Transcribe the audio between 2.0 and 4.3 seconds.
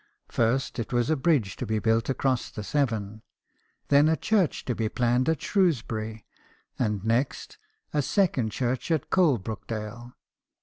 across the Severn; then a